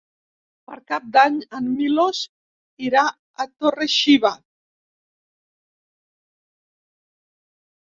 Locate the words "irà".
2.87-3.03